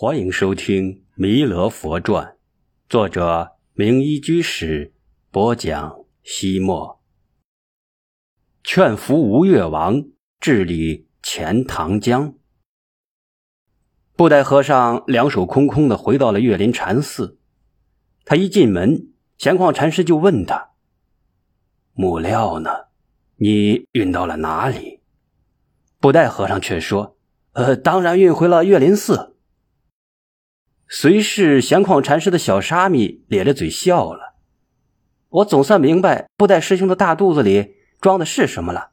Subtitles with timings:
[0.00, 2.24] 欢迎收听《弥勒佛传》，
[2.88, 4.94] 作者明一居士
[5.32, 6.04] 播讲。
[6.22, 7.02] 西莫
[8.62, 10.04] 劝服吴越王
[10.38, 12.34] 治理钱塘江。
[14.14, 17.40] 布袋和尚两手空空的回到了岳林禅寺。
[18.24, 20.74] 他一进门，闲旷禅师就问他
[21.94, 22.70] ：“木料呢？
[23.38, 25.00] 你运到了哪里？”
[25.98, 27.18] 布袋和尚却说
[27.54, 29.34] ：“呃，当然运回了岳林寺。”
[30.90, 34.36] 随侍闲旷禅师的小沙弥咧着嘴笑了。
[35.28, 38.92] 我总算明白布袋师兄的大肚子里装的是什么了。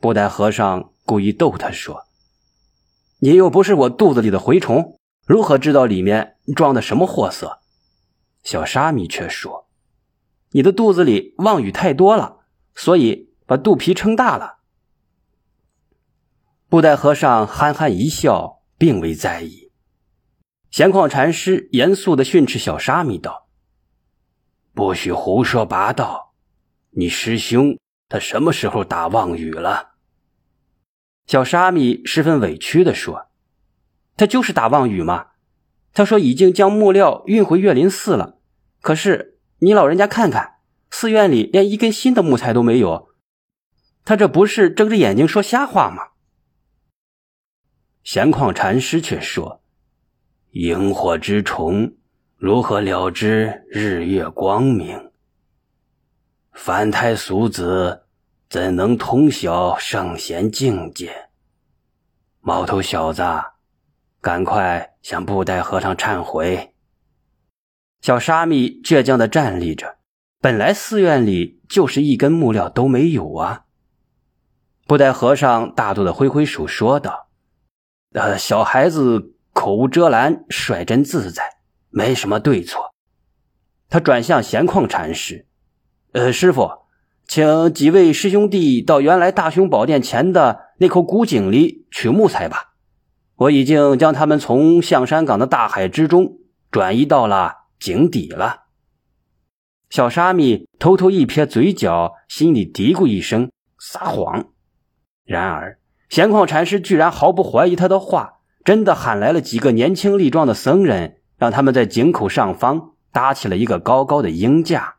[0.00, 2.02] 布袋和尚故意逗他说
[3.22, 7.60] ：“你又不是我肚子里的蛔虫，如何知道里面装的什么货色？”
[8.42, 9.68] 小沙弥却说
[10.50, 12.38] ：“你的肚子里妄语太多了，
[12.74, 14.58] 所以把肚皮撑大了。”
[16.68, 19.61] 布袋和尚憨憨一笑，并未在意。
[20.72, 23.46] 闲旷禅师严肃地训斥小沙弥道
[24.72, 26.32] ：“不许胡说八道！
[26.92, 29.96] 你师兄他什么时候打妄语了？”
[31.28, 33.26] 小沙弥十分委屈地说
[34.16, 35.32] ：“他就是打妄语嘛！
[35.92, 38.38] 他说已经将木料运回岳林寺了，
[38.80, 40.54] 可是你老人家看看，
[40.90, 43.10] 寺院里连一根新的木材都没有，
[44.06, 46.12] 他这不是睁着眼睛说瞎话吗？”
[48.02, 49.61] 闲旷禅师却说。
[50.52, 51.94] 萤火之虫，
[52.36, 55.10] 如何了知日月光明？
[56.52, 58.02] 凡胎俗子，
[58.50, 61.30] 怎能通晓圣贤境界？
[62.40, 63.22] 毛头小子，
[64.20, 66.74] 赶快向布袋和尚忏悔！
[68.02, 69.96] 小沙弥倔强的站立着。
[70.38, 73.64] 本来寺院里就是一根木料都没有啊！
[74.86, 77.30] 布袋和尚大度的挥挥手说道
[78.12, 81.42] ：“呃，小孩子。”口无遮拦，率真自在，
[81.90, 82.94] 没什么对错。
[83.88, 85.46] 他转向闲旷禅师
[86.12, 86.70] ：“呃，师傅，
[87.26, 92.74] 请几位师兄弟到原来大雄宝殿前的那口古井里取木材吧。
[93.36, 96.38] 我已经将他们从象山港的大海之中
[96.70, 98.62] 转移到了井底了。”
[99.90, 104.48] 小沙弥偷偷一撇嘴角，心里嘀咕一声：“撒谎。”
[105.24, 105.78] 然而，
[106.08, 108.38] 闲旷禅师居然毫不怀疑他的话。
[108.64, 114.96] 真的喊来了几个年轻力壮的僧人，让他们在井口上方搭起了一个高高的鹰架。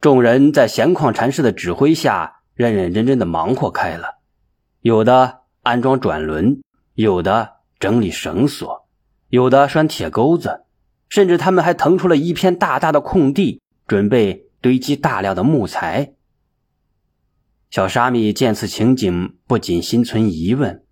[0.00, 4.18] 众人在闲旷禅师的指挥下，认认真真的忙活开了。
[4.80, 6.62] 有的安装转轮，
[6.94, 8.86] 有的整理绳索，
[9.28, 10.64] 有的拴铁钩子，
[11.08, 16.12] 甚至他们还腾出了一片大大的空地，准备堆积大量的木材。
[17.70, 20.84] 小沙弥见此情景，不禁心存疑问。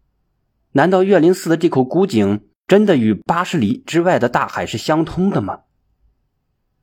[0.77, 5.61] 难道岳林寺的这口古井真的与八十里之外的大海是相通的吗？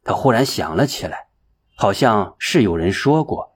[0.03, 1.27] 他忽然想了起来，
[1.75, 3.55] 好像是有人说过，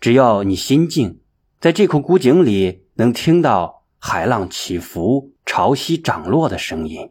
[0.00, 1.22] 只要你心静，
[1.60, 7.10] 在这口古井里能听到海浪起伏、潮汐涨落的声音。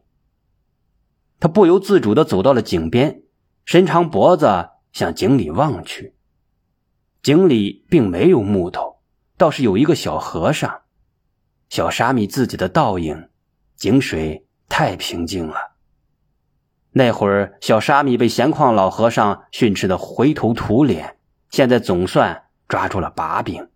[1.39, 3.23] 他不由自主地走到了井边，
[3.65, 6.13] 伸长脖子向井里望去。
[7.23, 8.99] 井里并没有木头，
[9.39, 10.81] 倒是有一个小和尚。
[11.69, 13.29] 小沙弥自己的倒影，
[13.75, 15.75] 井水太平静了。
[16.91, 21.17] 那会儿，小沙弥被闲旷老和尚训斥的灰头土脸，
[21.50, 23.69] 现在总算抓住了把柄。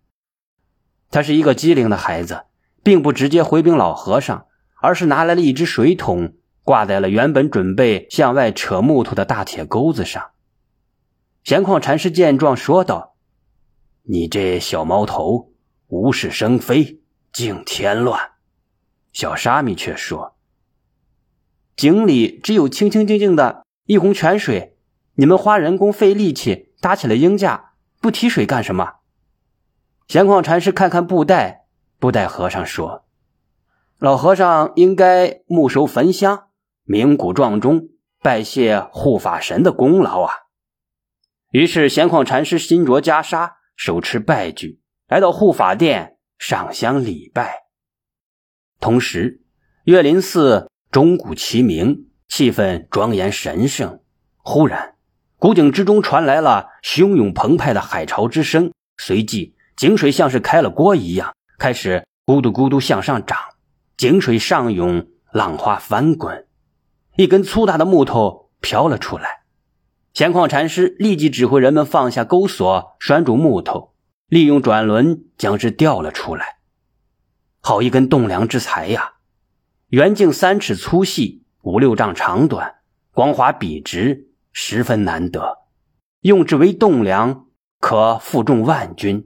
[1.11, 2.45] 他是一个机灵的孩子，
[2.81, 4.45] 并不直接回禀老和尚，
[4.81, 10.31] 而是拿来了一只水桶，挂在了原本准备向外扯木头的大铁钩子上。
[11.43, 13.15] 闲旷禅师见状说道
[14.03, 15.51] ：“你这小毛头，
[15.87, 17.00] 无事生非。”
[17.31, 18.31] 竟添乱，
[19.13, 20.35] 小沙弥却说
[21.75, 24.77] ：“井里只有清清静静的一泓泉水，
[25.15, 28.95] 你们花人工费力气搭起了鹰架，不提水干什么？”
[30.07, 33.05] 闲旷禅师看看布袋，布袋和尚说
[33.97, 36.49] ：“老和尚应该木守焚香，
[36.83, 37.89] 鸣鼓撞钟，
[38.21, 40.33] 拜谢护法神的功劳啊。”
[41.51, 46.17] 于是闲旷禅师身着袈裟，手持拜具，来到护法殿。
[46.41, 47.65] 上香礼拜，
[48.79, 49.43] 同时，
[49.83, 54.01] 岳林寺钟鼓齐鸣，气氛庄严神圣。
[54.39, 54.95] 忽然，
[55.37, 63.37] 古井之中传来了汹涌澎湃的海潮之声，随即井水像是开了锅一样，开始咕嘟咕嘟向上涨。
[63.95, 66.47] 井水上涌，浪花翻滚，
[67.17, 69.43] 一根粗大的木头飘了出来。
[70.15, 73.90] 闲旷禅师立即指挥人们放下钩索，拴住木头。
[74.31, 76.59] 利用转轮将之掉了出来，
[77.59, 79.15] 好一根栋梁之材呀！
[79.89, 82.75] 圆径三尺粗细，五六丈长短，
[83.11, 85.57] 光滑笔直，十分难得。
[86.21, 87.47] 用之为栋梁，
[87.81, 89.25] 可负重万钧；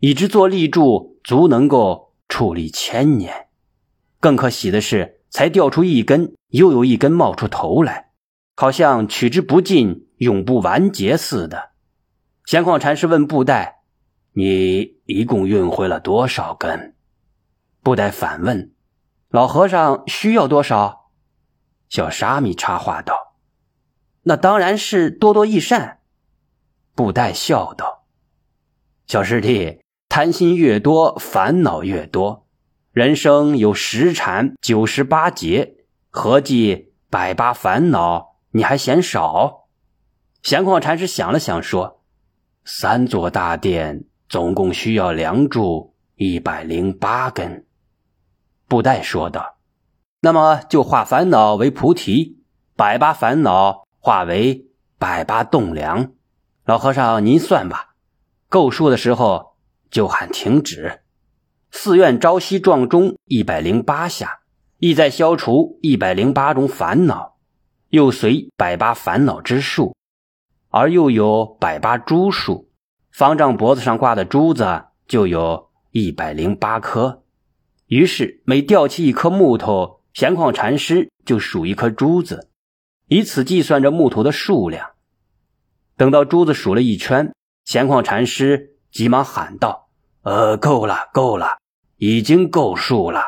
[0.00, 3.46] 以之作立柱，足能够矗立千年。
[4.20, 8.10] 更可喜的是，才掉出一根，又有一根冒出头来，
[8.56, 11.70] 好像取之不尽，永不完结似的。
[12.44, 13.77] 闲旷禅师问布袋
[14.32, 16.94] ：“你一共运回了多少根？”
[17.82, 18.72] 布袋反问。
[19.30, 21.10] 老和尚需要多少？
[21.90, 23.34] 小沙弥插话道
[24.24, 26.00] ：“那当然是多多益善。”
[26.96, 28.06] 布袋笑道
[29.06, 32.46] ：“小师弟，贪心越多，烦恼越多。
[32.90, 39.68] 人生有十禅九十八劫，合计百八烦恼，你还嫌少？”
[40.42, 42.02] 闲旷禅师想了想说
[42.64, 47.66] ：“三座大殿总共需要梁柱一百零八根。”
[48.68, 49.56] 布袋说道
[50.20, 52.38] ：“那么就化烦恼为菩提，
[52.76, 54.66] 百八烦恼化为
[54.98, 56.12] 百八栋梁。
[56.64, 57.94] 老和尚，您算吧。
[58.50, 59.56] 够数的时候
[59.90, 61.00] 就喊停止。
[61.70, 64.40] 寺院朝夕撞钟一百零八下，
[64.78, 67.36] 意在消除一百零八种烦恼，
[67.88, 69.94] 又随百八烦恼之数，
[70.68, 72.67] 而又有百八珠数。
[73.18, 77.24] 方丈脖子上挂的珠子就有一百零八颗。”
[77.88, 82.48] 于是，每吊起一颗木头，闲旷禅师就数一颗珠子，
[83.08, 84.90] 以此计算着木头的数量。
[85.96, 87.34] 等到珠子数了一圈，
[87.64, 89.88] 闲旷禅师急忙喊道
[90.22, 91.58] ：“呃，够了，够了，
[91.96, 93.22] 已经够数了。”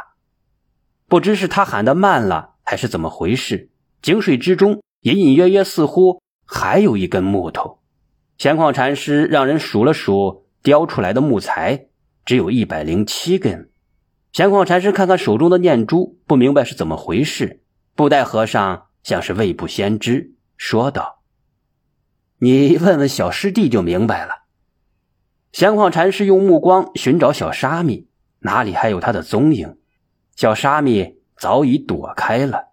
[1.10, 3.72] 不知是他喊的慢了，还是怎么回事，
[4.02, 7.79] 井水之中隐隐约约似乎还有一根木头。
[8.40, 11.88] 闲旷禅师让人数了数，雕出来的木材
[12.24, 13.70] 只有一百零七根。
[14.32, 17.60] 闲旷禅师看看手中的念珠，不明白是怎么回事。
[17.94, 21.20] 布袋和尚像是未卜先知，说道
[22.40, 24.44] ：“你问问小师弟就明白了。”
[25.52, 28.08] 闲旷禅师用目光寻找小沙弥，
[28.38, 29.76] 哪里还有他的踪影？
[30.34, 32.68] 小沙弥早已躲开了。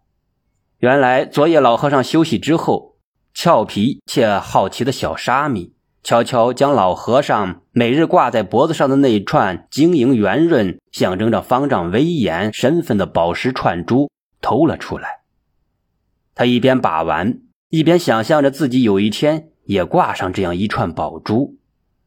[0.77, 2.95] 原来昨夜老和尚休息之后，
[3.39, 5.71] 俏皮且好奇的小沙弥。
[6.01, 14.09] 悄悄将老和尚每日挂在脖子上的那一串晶莹圆润、象征着方丈威严身份的宝石串珠
[14.41, 15.19] 偷了出来。
[16.33, 21.57] 他一边把玩，一边想象着自己有一天也挂上这样一串宝珠。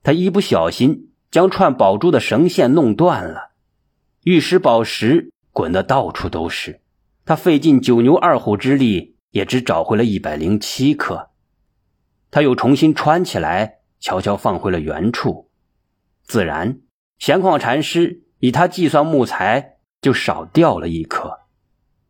[0.02, 3.50] 他一不小心将串宝珠的绳线弄断了，
[4.24, 6.80] 玉石宝石滚得到处都是。
[7.24, 11.30] 他费尽九牛二虎之力，也只找回了一百零七颗。
[12.30, 13.78] 他又重新穿起来。
[14.02, 15.50] 悄悄放回了原处，
[16.22, 16.80] 自然，
[17.18, 21.40] 闲旷禅师以他计算木材就少掉了一颗。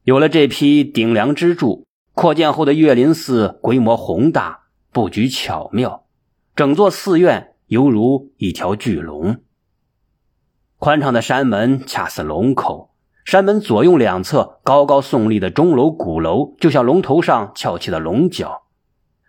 [0.05, 1.84] 有了这批顶梁支柱，
[2.14, 6.06] 扩建后的岳林寺规模宏大，布局巧妙，
[6.55, 9.43] 整座寺院犹如一条巨龙。
[10.78, 12.90] 宽敞的山门恰似龙口，
[13.31, 18.62] 山门左右两侧高高耸立的钟楼、鼓楼，就像龙头上翘起的龙角。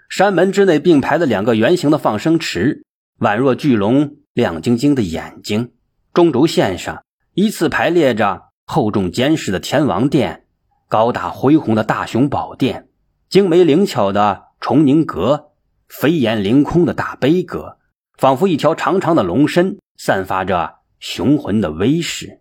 [0.09, 2.83] 山门之内并排的两个圆形的放生池，
[3.19, 5.73] 宛若巨龙亮晶晶的眼睛。
[6.15, 7.03] 中轴线上
[7.35, 10.45] 依次排列着厚重坚实的天王殿、
[10.89, 12.89] 高大恢宏的大雄宝殿、
[13.29, 15.51] 精美灵巧的崇宁阁、
[15.87, 17.77] 飞檐凌空的大悲阁，
[18.17, 22.40] 仿佛一条长长的龙身，散发着雄浑的威势。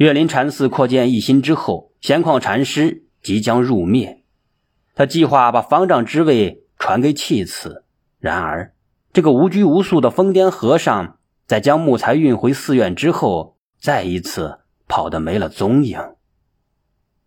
[0.00, 4.24] 岳林禅寺扩建一新之后，闲旷禅师即将入灭。
[4.94, 7.84] 他计划把方丈之位传给弃子，
[8.18, 8.74] 然而
[9.12, 16.00] 这个无拘无束的疯癫和尚，在将木材运回寺院之后，再一次跑得没了踪影。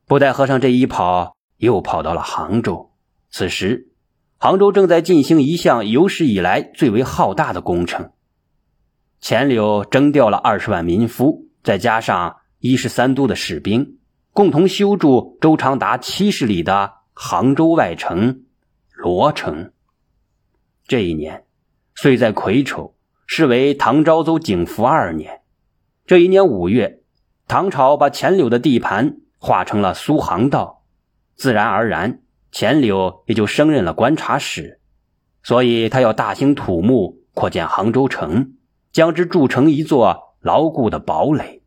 [0.07, 2.89] 布袋和尚这一跑，又跑到了杭州。
[3.29, 3.91] 此时，
[4.39, 8.13] 杭州正在进行一项有史以来最为浩大的工程。
[9.21, 13.97] 钱柳征调了二十万民夫，再加上一十三都的士兵，
[14.31, 16.93] 共同修筑周长达七十里的。
[17.13, 18.45] 杭州外城，
[18.95, 19.73] 罗城。
[20.87, 21.43] 这一年，
[21.93, 22.95] 岁在癸丑，
[23.27, 25.41] 是为唐昭宗景福二年。
[26.05, 27.01] 这一年五月，
[27.49, 30.83] 唐朝把钱柳的地盘划成了苏杭道，
[31.35, 34.79] 自然而然，钱柳也就升任了观察使。
[35.43, 38.53] 所以他要大兴土木，扩建杭州城，
[38.93, 41.61] 将之筑成一座牢固的堡垒。